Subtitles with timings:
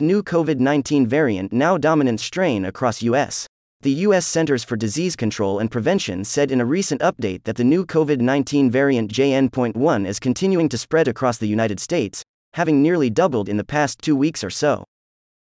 [0.00, 3.46] New COVID 19 variant now dominant strain across U.S.
[3.82, 4.26] The U.S.
[4.26, 8.20] Centers for Disease Control and Prevention said in a recent update that the new COVID
[8.20, 12.22] 19 variant JN.1 is continuing to spread across the United States,
[12.54, 14.84] having nearly doubled in the past two weeks or so.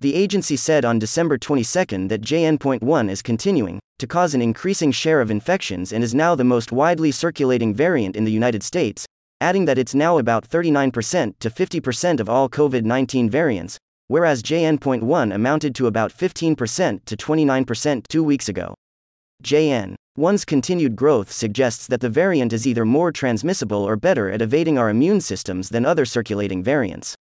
[0.00, 5.20] The agency said on December 22 that JN.1 is continuing to cause an increasing share
[5.20, 9.06] of infections and is now the most widely circulating variant in the United States,
[9.40, 13.78] adding that it's now about 39% to 50% of all COVID 19 variants,
[14.08, 18.74] whereas JN.1 amounted to about 15% to 29% two weeks ago.
[19.42, 24.76] JN.1's continued growth suggests that the variant is either more transmissible or better at evading
[24.76, 27.14] our immune systems than other circulating variants.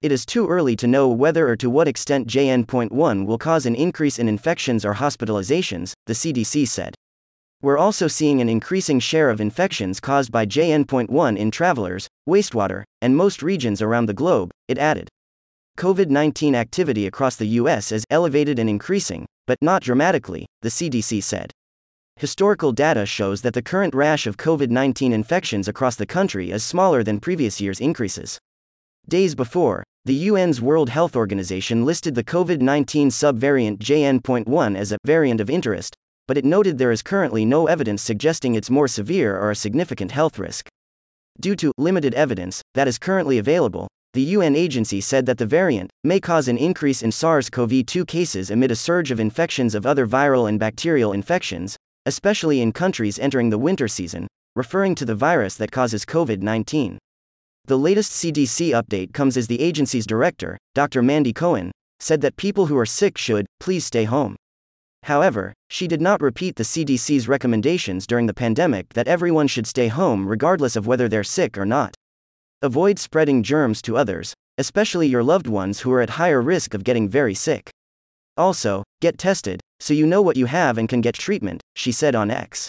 [0.00, 3.74] It is too early to know whether or to what extent JN.1 will cause an
[3.74, 6.94] increase in infections or hospitalizations, the CDC said.
[7.60, 13.16] We're also seeing an increasing share of infections caused by JN.1 in travelers, wastewater, and
[13.16, 15.08] most regions around the globe, it added.
[15.78, 17.92] COVID 19 activity across the U.S.
[17.92, 21.52] is elevated and increasing, but not dramatically, the CDC said.
[22.16, 26.64] Historical data shows that the current rash of COVID 19 infections across the country is
[26.64, 28.40] smaller than previous year's increases.
[29.08, 34.98] Days before, the UN's World Health Organization listed the COVID 19 subvariant JN.1 as a
[35.04, 35.94] variant of interest,
[36.26, 40.10] but it noted there is currently no evidence suggesting it's more severe or a significant
[40.10, 40.66] health risk.
[41.40, 43.86] Due to limited evidence that is currently available,
[44.18, 48.04] the UN agency said that the variant may cause an increase in SARS CoV 2
[48.04, 53.20] cases amid a surge of infections of other viral and bacterial infections, especially in countries
[53.20, 56.98] entering the winter season, referring to the virus that causes COVID 19.
[57.66, 61.00] The latest CDC update comes as the agency's director, Dr.
[61.00, 64.34] Mandy Cohen, said that people who are sick should please stay home.
[65.04, 69.86] However, she did not repeat the CDC's recommendations during the pandemic that everyone should stay
[69.86, 71.94] home regardless of whether they're sick or not.
[72.60, 76.82] Avoid spreading germs to others, especially your loved ones who are at higher risk of
[76.82, 77.70] getting very sick.
[78.36, 82.16] Also, get tested, so you know what you have and can get treatment, she said
[82.16, 82.68] on X.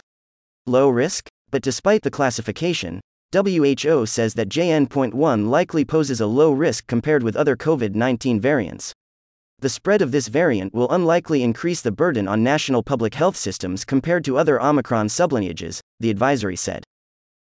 [0.67, 1.27] Low risk?
[1.49, 3.01] But despite the classification,
[3.33, 8.93] WHO says that JN.1 likely poses a low risk compared with other COVID 19 variants.
[9.57, 13.85] The spread of this variant will unlikely increase the burden on national public health systems
[13.85, 16.83] compared to other Omicron sublineages, the advisory said.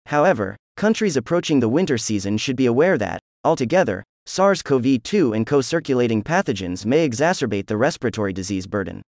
[0.08, 5.48] However, countries approaching the winter season should be aware that, altogether, SARS CoV 2 and
[5.48, 9.02] co circulating pathogens may exacerbate the respiratory disease burden.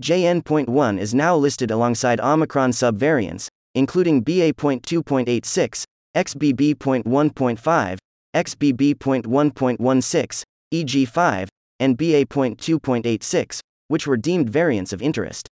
[0.00, 5.84] JN.1 is now listed alongside Omicron subvariants, including BA.2.86,
[6.16, 7.98] XBB.1.5,
[8.34, 10.42] XBB.1.16,
[10.72, 11.48] EG5,
[11.78, 15.46] and BA.2.86, which were deemed variants of interest.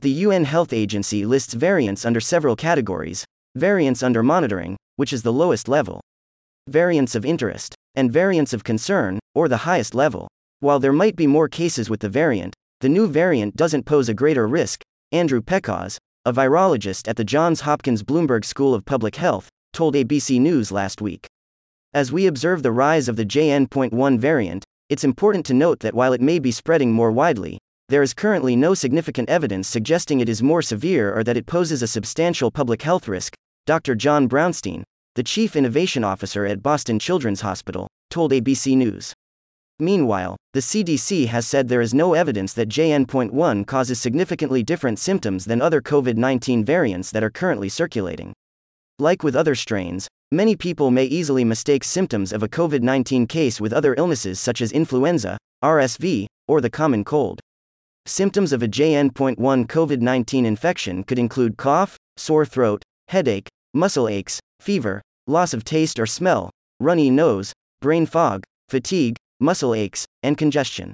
[0.00, 3.24] The UN Health Agency lists variants under several categories
[3.58, 6.00] variants under monitoring, which is the lowest level,
[6.68, 10.28] variants of interest, and variants of concern, or the highest level.
[10.60, 14.14] While there might be more cases with the variant, the new variant doesn't pose a
[14.14, 14.82] greater risk,
[15.12, 20.40] Andrew Pekosz, a virologist at the Johns Hopkins Bloomberg School of Public Health, told ABC
[20.40, 21.26] News last week.
[21.94, 26.12] As we observe the rise of the JN.1 variant, it's important to note that while
[26.12, 27.58] it may be spreading more widely,
[27.88, 31.82] there is currently no significant evidence suggesting it is more severe or that it poses
[31.82, 33.34] a substantial public health risk,
[33.68, 33.94] Dr.
[33.94, 34.82] John Brownstein,
[35.14, 39.12] the chief innovation officer at Boston Children's Hospital, told ABC News.
[39.78, 45.44] Meanwhile, the CDC has said there is no evidence that JN.1 causes significantly different symptoms
[45.44, 48.32] than other COVID 19 variants that are currently circulating.
[48.98, 53.60] Like with other strains, many people may easily mistake symptoms of a COVID 19 case
[53.60, 57.38] with other illnesses such as influenza, RSV, or the common cold.
[58.06, 59.36] Symptoms of a JN.1
[59.66, 66.00] COVID 19 infection could include cough, sore throat, headache, muscle aches, fever, loss of taste
[66.00, 66.50] or smell,
[66.80, 70.92] runny nose, brain fog, fatigue, muscle aches, and congestion.